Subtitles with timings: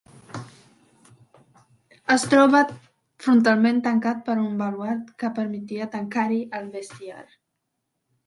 [2.15, 2.61] Es troba
[3.25, 7.23] frontalment tancat per un baluard, que permetia tancar-hi el bestiar.